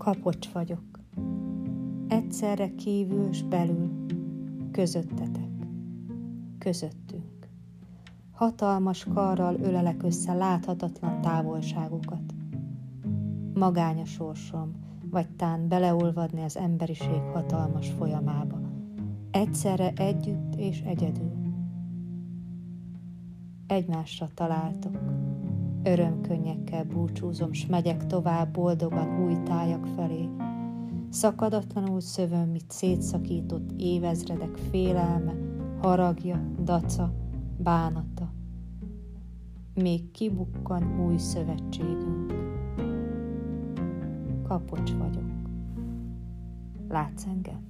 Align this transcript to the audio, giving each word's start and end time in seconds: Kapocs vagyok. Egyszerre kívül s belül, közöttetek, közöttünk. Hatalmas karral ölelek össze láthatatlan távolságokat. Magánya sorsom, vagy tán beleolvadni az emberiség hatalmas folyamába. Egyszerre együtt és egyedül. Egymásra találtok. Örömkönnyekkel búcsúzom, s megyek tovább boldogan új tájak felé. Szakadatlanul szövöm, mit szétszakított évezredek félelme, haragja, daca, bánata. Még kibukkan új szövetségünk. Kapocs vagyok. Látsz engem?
Kapocs 0.00 0.48
vagyok. 0.48 1.00
Egyszerre 2.08 2.74
kívül 2.74 3.32
s 3.32 3.42
belül, 3.42 4.06
közöttetek, 4.70 5.50
közöttünk. 6.58 7.48
Hatalmas 8.30 9.04
karral 9.04 9.54
ölelek 9.54 10.02
össze 10.02 10.32
láthatatlan 10.34 11.20
távolságokat. 11.20 12.34
Magánya 13.54 14.04
sorsom, 14.04 14.72
vagy 15.10 15.28
tán 15.36 15.68
beleolvadni 15.68 16.42
az 16.42 16.56
emberiség 16.56 17.20
hatalmas 17.32 17.88
folyamába. 17.88 18.60
Egyszerre 19.30 19.92
együtt 19.96 20.54
és 20.56 20.80
egyedül. 20.80 21.32
Egymásra 23.66 24.28
találtok. 24.34 24.98
Örömkönnyekkel 25.82 26.84
búcsúzom, 26.84 27.52
s 27.52 27.66
megyek 27.66 28.06
tovább 28.06 28.52
boldogan 28.52 29.24
új 29.24 29.42
tájak 29.42 29.86
felé. 29.86 30.28
Szakadatlanul 31.08 32.00
szövöm, 32.00 32.48
mit 32.48 32.70
szétszakított 32.70 33.70
évezredek 33.76 34.56
félelme, 34.70 35.34
haragja, 35.80 36.42
daca, 36.62 37.12
bánata. 37.56 38.32
Még 39.74 40.10
kibukkan 40.10 41.06
új 41.06 41.16
szövetségünk. 41.16 42.34
Kapocs 44.42 44.92
vagyok. 44.92 45.30
Látsz 46.88 47.26
engem? 47.26 47.68